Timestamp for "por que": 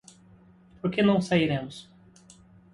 0.79-1.03